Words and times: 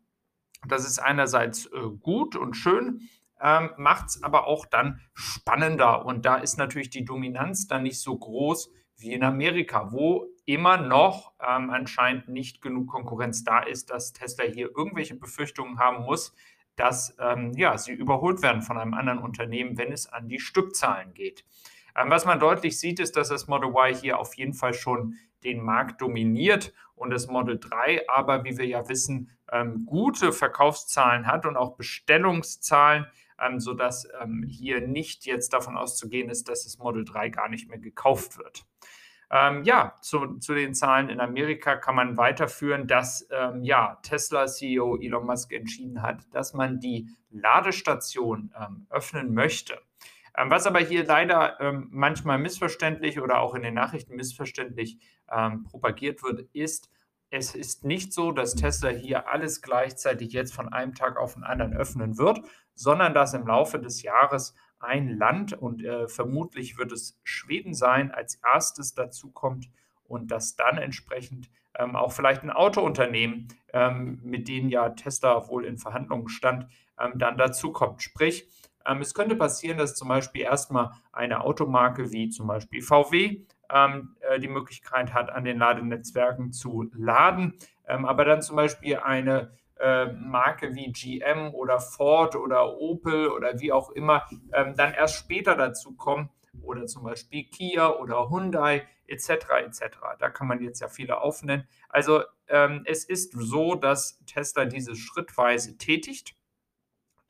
Das 0.66 0.86
ist 0.86 0.98
einerseits 0.98 1.66
äh, 1.66 1.80
gut 2.00 2.36
und 2.36 2.55
schön, 2.55 3.08
ähm, 3.41 3.70
macht 3.77 4.08
es 4.08 4.22
aber 4.22 4.47
auch 4.47 4.67
dann 4.67 5.00
spannender. 5.14 6.05
Und 6.05 6.27
da 6.27 6.36
ist 6.36 6.58
natürlich 6.58 6.91
die 6.91 7.05
Dominanz 7.05 7.67
dann 7.67 7.83
nicht 7.83 8.00
so 8.00 8.17
groß 8.17 8.70
wie 8.97 9.12
in 9.12 9.25
Amerika, 9.25 9.92
wo 9.92 10.27
immer 10.44 10.77
noch 10.77 11.33
ähm, 11.41 11.70
anscheinend 11.70 12.28
nicht 12.28 12.61
genug 12.61 12.89
Konkurrenz 12.89 13.44
da 13.44 13.61
ist, 13.61 13.91
dass 13.91 14.12
Tesla 14.12 14.44
hier 14.44 14.70
irgendwelche 14.77 15.14
Befürchtungen 15.14 15.78
haben 15.78 16.05
muss, 16.05 16.34
dass 16.77 17.17
ähm, 17.19 17.52
ja, 17.56 17.78
sie 17.78 17.92
überholt 17.92 18.42
werden 18.42 18.62
von 18.62 18.77
einem 18.77 18.95
anderen 18.95 19.20
Unternehmen, 19.20 19.78
wenn 19.78 19.92
es 19.92 20.06
an 20.06 20.28
die 20.28 20.41
Stückzahlen 20.41 21.14
geht. 21.14 21.45
Was 21.92 22.24
man 22.24 22.39
deutlich 22.39 22.79
sieht, 22.79 23.01
ist, 23.01 23.17
dass 23.17 23.30
das 23.30 23.48
Model 23.48 23.70
Y 23.70 23.95
hier 23.95 24.18
auf 24.18 24.34
jeden 24.34 24.55
Fall 24.55 24.74
schon 24.74 25.17
den 25.45 25.62
Markt 25.62 26.01
dominiert 26.01 26.73
und 26.95 27.11
das 27.11 27.28
Model 27.28 27.58
3 27.58 28.08
aber, 28.08 28.45
wie 28.45 28.58
wir 28.58 28.67
ja 28.67 28.89
wissen, 28.89 29.30
ähm, 29.51 29.86
gute 29.86 30.33
Verkaufszahlen 30.33 31.27
hat 31.27 31.46
und 31.46 31.56
auch 31.56 31.77
Bestellungszahlen, 31.77 33.06
ähm, 33.40 33.61
sodass 33.61 34.06
ähm, 34.20 34.45
hier 34.46 34.86
nicht 34.86 35.27
jetzt 35.27 35.52
davon 35.52 35.77
auszugehen 35.77 36.28
ist, 36.28 36.48
dass 36.48 36.64
das 36.64 36.78
Model 36.78 37.05
3 37.05 37.30
gar 37.30 37.48
nicht 37.48 37.68
mehr 37.68 37.78
gekauft 37.78 38.39
wird. 38.39 38.64
Ähm, 39.33 39.62
ja, 39.62 39.95
zu, 40.01 40.39
zu, 40.39 40.55
den 40.55 40.74
Zahlen 40.74 41.08
in 41.08 41.20
Amerika 41.20 41.77
kann 41.77 41.95
man 41.95 42.17
weiterführen, 42.17 42.89
dass 42.89 43.28
ähm, 43.30 43.62
ja, 43.62 43.98
Tesla-CEO 44.02 44.96
Elon 44.96 45.24
Musk 45.24 45.52
entschieden 45.52 46.02
hat, 46.02 46.27
dass 46.33 46.52
man 46.52 46.80
die 46.80 47.08
Ladestation 47.30 48.52
ähm, 48.61 48.86
öffnen 48.90 49.33
möchte. 49.33 49.80
Ähm, 50.36 50.51
was 50.51 50.67
aber 50.67 50.80
hier 50.80 51.05
leider 51.05 51.61
ähm, 51.61 51.89
manchmal 51.91 52.39
missverständlich 52.39 53.20
oder 53.20 53.41
auch 53.41 53.55
in 53.55 53.63
den 53.63 53.74
Nachrichten 53.74 54.17
missverständlich 54.17 54.98
ähm, 55.30 55.64
propagiert 55.64 56.23
wird, 56.23 56.46
ist, 56.52 56.91
es 57.30 57.55
ist 57.55 57.85
nicht 57.85 58.13
so, 58.13 58.33
dass 58.33 58.55
Tesla 58.55 58.89
hier 58.89 59.29
alles 59.29 59.63
gleichzeitig 59.63 60.33
jetzt 60.33 60.52
von 60.52 60.73
einem 60.73 60.95
Tag 60.95 61.17
auf 61.17 61.35
den 61.35 61.45
anderen 61.45 61.74
öffnen 61.74 62.19
wird, 62.19 62.40
sondern 62.74 63.14
dass 63.14 63.35
im 63.35 63.46
Laufe 63.46 63.79
des 63.79 64.02
Jahres 64.02 64.55
ein 64.80 65.17
Land 65.17 65.52
und 65.52 65.85
äh, 65.85 66.08
vermutlich 66.08 66.79
wird 66.79 66.92
es 66.92 67.19
Schweden 67.23 67.74
sein, 67.74 68.11
als 68.11 68.40
erstes 68.42 68.95
dazukommt 68.95 69.70
und 70.05 70.30
dass 70.30 70.57
dann 70.57 70.79
entsprechend 70.79 71.51
ähm, 71.79 71.97
auch 71.97 72.13
vielleicht 72.13 72.42
ein 72.42 72.51
Autounternehmen, 72.51 73.48
ähm, 73.73 74.20
mit 74.23 74.48
denen 74.48 74.69
ja 74.69 74.91
Tesla 74.91 75.48
wohl 75.48 75.64
in 75.64 75.79
Verhandlungen 75.79 76.29
stand, 76.29 76.67
ähm, 76.98 77.13
dann 77.17 77.36
dazukommt. 77.36 78.03
Sprich, 78.03 78.48
ähm, 78.86 79.01
es 79.01 79.14
könnte 79.14 79.36
passieren, 79.36 79.79
dass 79.79 79.95
zum 79.95 80.08
Beispiel 80.08 80.42
erstmal 80.42 80.91
eine 81.13 81.42
Automarke 81.42 82.13
wie 82.13 82.29
zum 82.31 82.47
Beispiel 82.47 82.83
VW 82.83 83.42
ähm, 83.73 84.17
äh, 84.20 84.39
die 84.41 84.48
Möglichkeit 84.48 85.13
hat, 85.14 85.31
an 85.31 85.45
den 85.45 85.58
Ladenetzwerken 85.58 86.53
zu 86.53 86.91
laden, 86.95 87.55
ähm, 87.87 88.05
aber 88.05 88.25
dann 88.25 88.42
zum 88.42 88.57
Beispiel 88.57 88.98
eine 88.98 89.52
äh, 89.79 90.13
Marke 90.13 90.75
wie 90.75 90.92
GM 90.92 91.55
oder 91.55 91.81
Ford 91.81 92.37
oder 92.37 92.79
Opel 92.79 93.29
oder 93.29 93.61
wie 93.61 93.73
auch 93.73 93.91
immer 93.91 94.25
ähm, 94.52 94.75
dann 94.77 94.92
erst 94.92 95.17
später 95.17 95.55
dazu 95.57 95.95
kommen 95.95 96.31
oder 96.63 96.87
zum 96.87 97.05
Beispiel 97.05 97.45
Kia 97.45 97.89
oder 97.91 98.31
Hyundai 98.31 98.87
etc. 99.10 99.30
etc. 99.64 99.82
Da 100.18 100.30
kann 100.30 100.46
man 100.46 100.62
jetzt 100.62 100.80
ja 100.80 100.88
viele 100.88 101.20
aufnennen. 101.20 101.66
Also 101.88 102.22
ähm, 102.48 102.82
es 102.86 103.04
ist 103.04 103.32
so, 103.36 103.74
dass 103.74 104.18
Tesla 104.26 104.64
diese 104.64 104.96
schrittweise 104.96 105.76
tätigt 105.76 106.36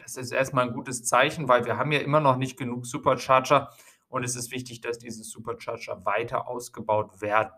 das 0.02 0.16
ist 0.16 0.32
erstmal 0.32 0.66
ein 0.66 0.74
gutes 0.74 1.04
Zeichen, 1.04 1.48
weil 1.48 1.64
wir 1.64 1.76
haben 1.76 1.92
ja 1.92 2.00
immer 2.00 2.20
noch 2.20 2.36
nicht 2.36 2.58
genug 2.58 2.86
Supercharger 2.86 3.70
und 4.08 4.24
es 4.24 4.34
ist 4.34 4.50
wichtig, 4.50 4.80
dass 4.80 4.98
diese 4.98 5.22
Supercharger 5.22 6.04
weiter 6.04 6.48
ausgebaut 6.48 7.20
werden. 7.20 7.50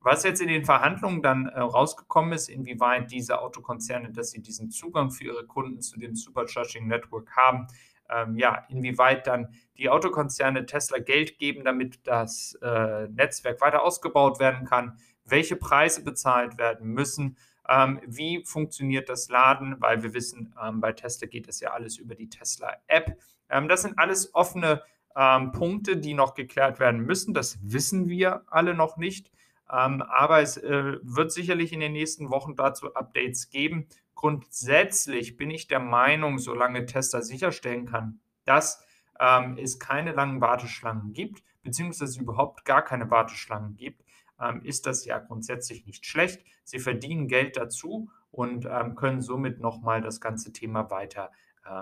Was 0.00 0.24
jetzt 0.24 0.40
in 0.40 0.48
den 0.48 0.64
Verhandlungen 0.64 1.22
dann 1.22 1.46
äh, 1.46 1.60
rausgekommen 1.60 2.32
ist, 2.32 2.48
inwieweit 2.48 3.12
diese 3.12 3.40
Autokonzerne, 3.40 4.10
dass 4.10 4.30
sie 4.30 4.40
diesen 4.40 4.70
Zugang 4.70 5.10
für 5.10 5.24
ihre 5.24 5.46
Kunden 5.46 5.82
zu 5.82 6.00
dem 6.00 6.16
Supercharging 6.16 6.88
Network 6.88 7.36
haben, 7.36 7.66
ähm, 8.12 8.36
ja, 8.36 8.66
inwieweit 8.68 9.26
dann 9.26 9.54
die 9.76 9.88
Autokonzerne 9.88 10.66
Tesla 10.66 10.98
Geld 10.98 11.38
geben, 11.38 11.64
damit 11.64 12.06
das 12.06 12.58
äh, 12.62 13.08
Netzwerk 13.08 13.60
weiter 13.60 13.82
ausgebaut 13.82 14.40
werden 14.40 14.66
kann, 14.66 14.98
welche 15.24 15.56
Preise 15.56 16.02
bezahlt 16.02 16.58
werden 16.58 16.88
müssen 16.88 17.36
ähm, 17.70 18.00
wie 18.04 18.44
funktioniert 18.44 19.08
das 19.08 19.28
Laden? 19.28 19.76
Weil 19.78 20.02
wir 20.02 20.12
wissen, 20.12 20.52
ähm, 20.60 20.80
bei 20.80 20.92
Tesla 20.92 21.28
geht 21.28 21.46
das 21.46 21.60
ja 21.60 21.70
alles 21.70 21.98
über 21.98 22.16
die 22.16 22.28
Tesla-App. 22.28 23.16
Ähm, 23.48 23.68
das 23.68 23.82
sind 23.82 23.96
alles 23.98 24.34
offene 24.34 24.82
ähm, 25.16 25.52
Punkte, 25.52 25.96
die 25.96 26.14
noch 26.14 26.34
geklärt 26.34 26.80
werden 26.80 27.00
müssen. 27.02 27.32
Das 27.32 27.58
wissen 27.62 28.08
wir 28.08 28.42
alle 28.48 28.74
noch 28.74 28.96
nicht. 28.96 29.30
Ähm, 29.72 30.02
aber 30.02 30.40
es 30.40 30.56
äh, 30.56 30.98
wird 31.02 31.32
sicherlich 31.32 31.72
in 31.72 31.80
den 31.80 31.92
nächsten 31.92 32.30
Wochen 32.30 32.56
dazu 32.56 32.94
Updates 32.94 33.50
geben. 33.50 33.86
Grundsätzlich 34.14 35.36
bin 35.36 35.50
ich 35.50 35.68
der 35.68 35.80
Meinung, 35.80 36.38
solange 36.38 36.86
Tesla 36.86 37.22
sicherstellen 37.22 37.86
kann, 37.86 38.20
dass 38.44 38.84
ähm, 39.20 39.56
es 39.58 39.78
keine 39.78 40.12
langen 40.12 40.40
Warteschlangen 40.40 41.12
gibt, 41.12 41.42
beziehungsweise 41.62 42.20
überhaupt 42.20 42.64
gar 42.64 42.82
keine 42.82 43.10
Warteschlangen 43.10 43.76
gibt, 43.76 44.02
ähm, 44.40 44.62
ist 44.62 44.86
das 44.86 45.04
ja 45.04 45.18
grundsätzlich 45.18 45.86
nicht 45.86 46.04
schlecht. 46.04 46.44
Sie 46.64 46.78
verdienen 46.78 47.28
Geld 47.28 47.56
dazu 47.56 48.10
und 48.32 48.64
können 48.94 49.22
somit 49.22 49.58
nochmal 49.58 50.00
das 50.00 50.20
ganze 50.20 50.52
Thema 50.52 50.88
weiter 50.88 51.32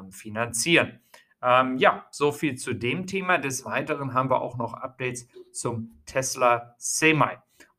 finanzieren. 0.08 1.00
Ähm, 1.42 1.76
ja, 1.76 2.06
so 2.10 2.32
viel 2.32 2.56
zu 2.56 2.72
dem 2.72 3.06
Thema. 3.06 3.36
Des 3.36 3.66
Weiteren 3.66 4.14
haben 4.14 4.30
wir 4.30 4.40
auch 4.40 4.56
noch 4.56 4.72
Updates 4.72 5.28
zum 5.52 6.00
Tesla 6.06 6.74
Semi. 6.78 7.36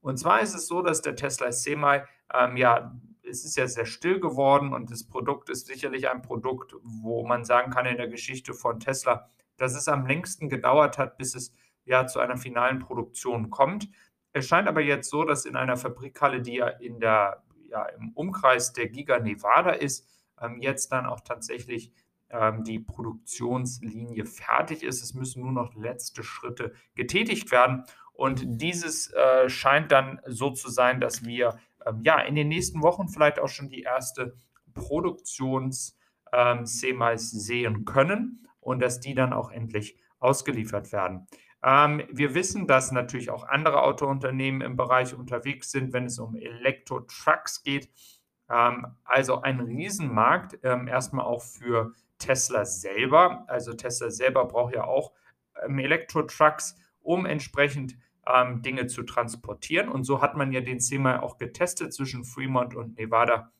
Und 0.09 0.17
zwar 0.17 0.41
ist 0.41 0.55
es 0.55 0.67
so, 0.67 0.81
dass 0.81 1.01
der 1.01 1.15
Tesla 1.15 1.51
Semi, 1.51 1.99
ähm, 2.33 2.57
ja, 2.57 2.93
es 3.23 3.45
ist 3.45 3.55
ja 3.55 3.67
sehr 3.67 3.85
still 3.85 4.19
geworden 4.19 4.73
und 4.73 4.91
das 4.91 5.03
Produkt 5.03 5.49
ist 5.49 5.67
sicherlich 5.67 6.09
ein 6.09 6.21
Produkt, 6.21 6.75
wo 6.81 7.25
man 7.25 7.45
sagen 7.45 7.71
kann 7.71 7.85
in 7.85 7.97
der 7.97 8.07
Geschichte 8.07 8.53
von 8.53 8.79
Tesla, 8.79 9.29
dass 9.57 9.75
es 9.75 9.87
am 9.87 10.07
längsten 10.07 10.49
gedauert 10.49 10.97
hat, 10.97 11.17
bis 11.17 11.35
es 11.35 11.53
ja 11.85 12.07
zu 12.07 12.19
einer 12.19 12.37
finalen 12.37 12.79
Produktion 12.79 13.49
kommt. 13.49 13.87
Es 14.33 14.47
scheint 14.47 14.67
aber 14.67 14.81
jetzt 14.81 15.09
so, 15.09 15.23
dass 15.23 15.45
in 15.45 15.55
einer 15.55 15.77
Fabrikhalle, 15.77 16.41
die 16.41 16.55
ja 16.55 16.67
in 16.67 16.99
der 16.99 17.43
ja, 17.69 17.85
im 17.85 18.11
Umkreis 18.13 18.73
der 18.73 18.89
Giga 18.89 19.19
Nevada 19.19 19.71
ist, 19.71 20.07
ähm, 20.41 20.59
jetzt 20.59 20.91
dann 20.91 21.05
auch 21.05 21.19
tatsächlich 21.19 21.91
ähm, 22.29 22.63
die 22.63 22.79
Produktionslinie 22.79 24.25
fertig 24.25 24.83
ist. 24.83 25.03
Es 25.03 25.13
müssen 25.13 25.43
nur 25.43 25.51
noch 25.51 25.75
letzte 25.75 26.23
Schritte 26.23 26.73
getätigt 26.95 27.51
werden. 27.51 27.83
Und 28.19 28.61
dieses 28.61 29.13
äh, 29.13 29.47
scheint 29.47 29.93
dann 29.93 30.19
so 30.25 30.49
zu 30.49 30.69
sein, 30.69 30.99
dass 30.99 31.23
wir 31.23 31.57
ähm, 31.85 32.01
ja 32.03 32.19
in 32.19 32.35
den 32.35 32.49
nächsten 32.49 32.83
Wochen 32.83 33.07
vielleicht 33.07 33.39
auch 33.39 33.47
schon 33.47 33.69
die 33.69 33.83
erste 33.83 34.35
Produktions-Semis 34.73 37.33
ähm, 37.33 37.39
sehen 37.39 37.85
können 37.85 38.45
und 38.59 38.81
dass 38.81 38.99
die 38.99 39.15
dann 39.15 39.31
auch 39.31 39.51
endlich 39.51 39.97
ausgeliefert 40.19 40.91
werden. 40.91 41.27
Ähm, 41.63 42.03
wir 42.11 42.35
wissen, 42.35 42.67
dass 42.67 42.91
natürlich 42.91 43.29
auch 43.29 43.47
andere 43.47 43.83
Autounternehmen 43.83 44.59
im 44.59 44.75
Bereich 44.75 45.15
unterwegs 45.15 45.71
sind, 45.71 45.93
wenn 45.93 46.03
es 46.03 46.19
um 46.19 46.35
Elektro-Trucks 46.35 47.63
geht. 47.63 47.89
Ähm, 48.49 48.85
also 49.05 49.43
ein 49.43 49.61
Riesenmarkt, 49.61 50.59
ähm, 50.63 50.89
erstmal 50.89 51.23
auch 51.23 51.41
für 51.41 51.93
Tesla 52.17 52.65
selber. 52.65 53.45
Also 53.47 53.75
Tesla 53.75 54.11
selber 54.11 54.43
braucht 54.43 54.75
ja 54.75 54.83
auch 54.83 55.13
ähm, 55.63 55.79
Elektro-Trucks, 55.79 56.75
um 57.01 57.25
entsprechend 57.25 57.95
ähm, 58.33 58.61
Dinge 58.61 58.87
zu 58.87 59.03
transportieren. 59.03 59.89
Und 59.89 60.03
so 60.03 60.21
hat 60.21 60.35
man 60.35 60.51
ja 60.51 60.61
den 60.61 60.79
Semi 60.79 61.11
auch 61.11 61.37
getestet 61.37 61.93
zwischen 61.93 62.23
Fremont 62.23 62.75
und 62.75 62.97
Nevada, 62.97 63.51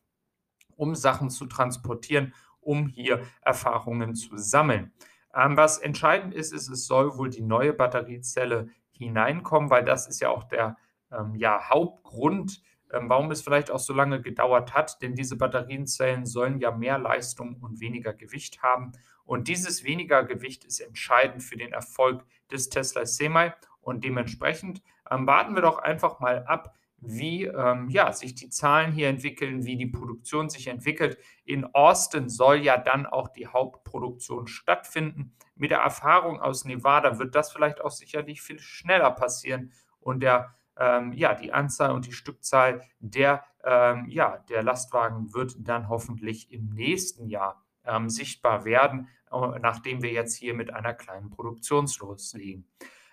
um 0.75 0.95
Sachen 0.95 1.29
zu 1.29 1.45
transportieren, 1.45 2.33
um 2.61 2.87
hier 2.87 3.21
Erfahrungen 3.41 4.15
zu 4.15 4.37
sammeln. 4.37 4.93
Ähm, 5.33 5.57
was 5.57 5.77
entscheidend 5.77 6.33
ist, 6.33 6.53
ist, 6.53 6.69
es 6.69 6.85
soll 6.85 7.17
wohl 7.17 7.29
die 7.29 7.41
neue 7.41 7.73
Batteriezelle 7.73 8.69
hineinkommen, 8.91 9.69
weil 9.69 9.85
das 9.85 10.07
ist 10.07 10.19
ja 10.19 10.29
auch 10.29 10.43
der 10.43 10.77
ähm, 11.11 11.35
ja, 11.35 11.69
Hauptgrund, 11.69 12.61
ähm, 12.91 13.09
warum 13.09 13.31
es 13.31 13.41
vielleicht 13.41 13.71
auch 13.71 13.79
so 13.79 13.93
lange 13.93 14.21
gedauert 14.21 14.73
hat, 14.73 15.01
denn 15.01 15.15
diese 15.15 15.37
Batterienzellen 15.37 16.25
sollen 16.25 16.59
ja 16.59 16.71
mehr 16.71 16.97
Leistung 16.97 17.57
und 17.61 17.79
weniger 17.79 18.13
Gewicht 18.13 18.61
haben. 18.61 18.91
Und 19.23 19.47
dieses 19.47 19.83
weniger 19.83 20.23
Gewicht 20.23 20.65
ist 20.65 20.79
entscheidend 20.79 21.43
für 21.43 21.55
den 21.55 21.71
Erfolg 21.71 22.25
des 22.51 22.69
Tesla 22.69 23.05
Semi. 23.05 23.51
Und 23.81 24.03
dementsprechend 24.03 24.81
ähm, 25.09 25.25
warten 25.27 25.55
wir 25.55 25.61
doch 25.61 25.79
einfach 25.79 26.19
mal 26.19 26.45
ab, 26.45 26.75
wie 27.01 27.45
ähm, 27.45 27.89
ja, 27.89 28.11
sich 28.11 28.35
die 28.35 28.49
Zahlen 28.49 28.91
hier 28.91 29.07
entwickeln, 29.07 29.65
wie 29.65 29.77
die 29.77 29.85
Produktion 29.85 30.49
sich 30.49 30.67
entwickelt. 30.67 31.17
In 31.45 31.65
Austin 31.73 32.29
soll 32.29 32.57
ja 32.57 32.77
dann 32.77 33.05
auch 33.05 33.29
die 33.29 33.47
Hauptproduktion 33.47 34.47
stattfinden. 34.47 35.33
Mit 35.55 35.71
der 35.71 35.79
Erfahrung 35.79 36.41
aus 36.41 36.65
Nevada 36.65 37.19
wird 37.19 37.35
das 37.35 37.51
vielleicht 37.51 37.81
auch 37.81 37.91
sicherlich 37.91 38.41
viel 38.41 38.59
schneller 38.59 39.11
passieren 39.11 39.71
und 39.99 40.21
der, 40.21 40.55
ähm, 40.77 41.13
ja, 41.13 41.33
die 41.33 41.53
Anzahl 41.53 41.91
und 41.91 42.05
die 42.05 42.13
Stückzahl 42.13 42.81
der, 42.99 43.43
ähm, 43.63 44.05
ja, 44.09 44.37
der 44.49 44.63
Lastwagen 44.63 45.33
wird 45.33 45.55
dann 45.59 45.89
hoffentlich 45.89 46.51
im 46.51 46.69
nächsten 46.69 47.27
Jahr 47.27 47.63
ähm, 47.85 48.09
sichtbar 48.09 48.65
werden, 48.65 49.07
äh, 49.31 49.59
nachdem 49.59 50.01
wir 50.01 50.11
jetzt 50.11 50.35
hier 50.35 50.53
mit 50.53 50.73
einer 50.73 50.93
kleinen 50.93 51.29
Produktion 51.29 51.87
loslegen. 51.99 52.67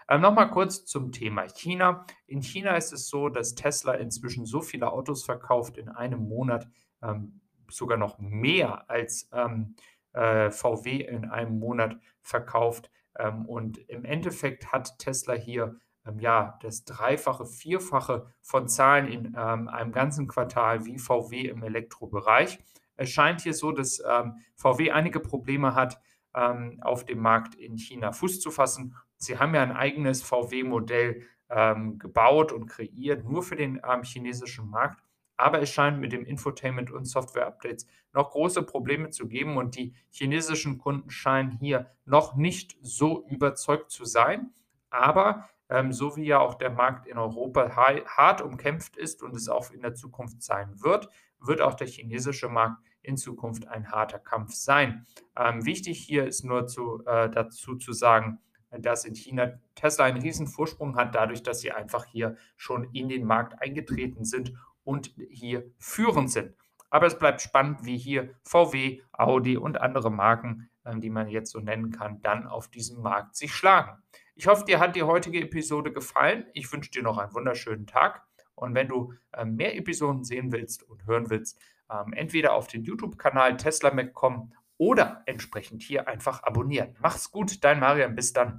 Ähm, 0.09 0.21
Nochmal 0.21 0.51
kurz 0.51 0.85
zum 0.85 1.11
Thema 1.11 1.49
China. 1.49 2.07
In 2.27 2.43
China 2.43 2.77
ist 2.77 2.93
es 2.93 3.09
so, 3.09 3.29
dass 3.29 3.55
Tesla 3.55 3.95
inzwischen 3.95 4.47
so 4.47 4.61
viele 4.61 4.93
Autos 4.93 5.25
verkauft 5.25 5.79
in 5.79 5.89
einem 5.89 6.29
Monat, 6.29 6.69
ähm, 7.03 7.41
sogar 7.69 7.99
noch 7.99 8.19
mehr 8.19 8.89
als 8.89 9.29
ähm, 9.33 9.75
äh, 10.13 10.51
VW 10.51 11.01
in 11.01 11.25
einem 11.25 11.59
Monat 11.59 11.99
verkauft. 12.21 12.91
Ähm, 13.19 13.47
und 13.47 13.79
im 13.89 14.05
Endeffekt 14.05 14.71
hat 14.71 14.97
Tesla 14.99 15.35
hier 15.35 15.81
ähm, 16.07 16.21
ja 16.21 16.57
das 16.63 16.85
Dreifache, 16.85 17.45
Vierfache 17.45 18.33
von 18.43 18.69
Zahlen 18.69 19.09
in 19.09 19.35
ähm, 19.37 19.67
einem 19.67 19.91
ganzen 19.91 20.29
Quartal 20.29 20.85
wie 20.85 21.01
VW 21.01 21.49
im 21.49 21.65
Elektrobereich. 21.65 22.61
Es 22.95 23.11
scheint 23.11 23.43
hier 23.43 23.53
so, 23.53 23.73
dass 23.73 24.03
VW 24.55 24.91
einige 24.91 25.21
Probleme 25.21 25.75
hat, 25.75 26.01
auf 26.33 27.05
dem 27.05 27.19
Markt 27.19 27.55
in 27.55 27.77
China 27.77 28.13
Fuß 28.13 28.41
zu 28.41 28.51
fassen 28.51 28.95
Sie 29.19 29.39
haben 29.39 29.55
ja 29.55 29.63
ein 29.63 29.73
eigenes 29.73 30.23
VW-Modell 30.23 31.23
ähm, 31.49 31.99
gebaut 31.99 32.53
und 32.53 32.67
kreiert, 32.67 33.25
nur 33.25 33.43
für 33.43 33.57
den 33.57 33.81
ähm, 33.89 34.03
chinesischen 34.03 34.69
Markt. 34.69 35.03
Aber 35.37 35.61
es 35.61 35.71
scheint 35.71 36.01
mit 36.01 36.13
dem 36.13 36.25
Infotainment 36.25 36.91
und 36.91 37.05
Software-Updates 37.05 37.87
noch 38.13 38.31
große 38.31 38.63
Probleme 38.63 39.11
zu 39.11 39.29
geben 39.29 39.59
und 39.59 39.77
die 39.77 39.95
chinesischen 40.11 40.79
Kunden 40.79 41.11
scheinen 41.11 41.51
hier 41.51 41.91
noch 42.07 42.37
nicht 42.37 42.77
so 42.81 43.27
überzeugt 43.29 43.91
zu 43.91 44.07
sein. 44.07 44.55
Aber 44.89 45.49
ähm, 45.69 45.93
so 45.93 46.17
wie 46.17 46.25
ja 46.25 46.39
auch 46.39 46.55
der 46.55 46.71
Markt 46.71 47.07
in 47.07 47.19
Europa 47.19 47.77
hart 47.77 48.41
umkämpft 48.41 48.97
ist 48.97 49.23
und 49.23 49.35
es 49.37 49.49
auch 49.49 49.71
in 49.71 49.83
der 49.83 49.95
Zukunft 49.95 50.43
sein 50.43 50.81
wird, 50.83 51.11
wird 51.39 51.61
auch 51.61 51.75
der 51.75 51.87
chinesische 51.87 52.49
Markt 52.49 52.83
in 53.03 53.17
Zukunft 53.17 53.69
ein 53.69 53.91
harter 53.91 54.19
Kampf 54.19 54.55
sein. 54.55 55.07
Ähm, 55.37 55.65
wichtig 55.65 56.01
hier 56.01 56.27
ist 56.27 56.45
nur 56.45 56.67
zu, 56.67 57.05
äh, 57.07 57.29
dazu 57.29 57.77
zu 57.77 57.93
sagen, 57.93 58.41
dass 58.71 59.05
in 59.05 59.15
China 59.15 59.59
Tesla 59.75 60.05
einen 60.05 60.21
riesen 60.21 60.47
Vorsprung 60.47 60.97
hat, 60.97 61.15
dadurch, 61.15 61.43
dass 61.43 61.61
sie 61.61 61.73
einfach 61.73 62.05
hier 62.07 62.37
schon 62.57 62.85
in 62.93 63.09
den 63.09 63.25
Markt 63.25 63.61
eingetreten 63.63 64.25
sind 64.25 64.53
und 64.85 65.13
hier 65.31 65.71
führend 65.79 66.31
sind. 66.31 66.55
Aber 66.91 67.07
es 67.07 67.19
bleibt 67.19 67.41
spannend, 67.41 67.85
wie 67.85 67.99
hier 67.99 68.35
VW, 68.43 69.03
Audi 69.13 69.57
und 69.57 69.81
andere 69.81 70.11
Marken, 70.11 70.71
ähm, 70.85 71.01
die 71.01 71.11
man 71.11 71.29
jetzt 71.29 71.51
so 71.51 71.61
nennen 71.61 71.91
kann, 71.91 72.23
dann 72.23 72.47
auf 72.47 72.69
diesem 72.69 73.03
Markt 73.03 73.37
sich 73.37 73.53
schlagen. 73.53 74.03
Ich 74.35 74.47
hoffe, 74.47 74.65
dir 74.65 74.79
hat 74.79 74.97
die 74.97 75.03
heutige 75.03 75.41
Episode 75.41 75.93
gefallen. 75.93 76.47
Ich 76.53 76.71
wünsche 76.73 76.91
dir 76.91 77.03
noch 77.03 77.19
einen 77.19 77.35
wunderschönen 77.35 77.87
Tag. 77.87 78.23
Und 78.55 78.75
wenn 78.75 78.89
du 78.89 79.13
ähm, 79.35 79.57
mehr 79.57 79.77
Episoden 79.77 80.25
sehen 80.25 80.53
willst 80.53 80.83
und 80.83 81.07
hören 81.07 81.29
willst, 81.31 81.61
ähm, 81.91 82.13
entweder 82.13 82.55
auf 82.55 82.67
den 82.67 82.85
YouTube-Kanal 82.85 83.57
Tesla 83.57 83.91
kommen 84.07 84.55
oder 84.79 85.23
entsprechend 85.27 85.83
hier 85.83 86.09
einfach 86.09 86.43
abonnieren. 86.43 86.97
Mach's 87.01 87.31
gut, 87.31 87.65
dein 87.65 87.81
Marian, 87.81 88.15
bis 88.15 88.33
dann. 88.33 88.55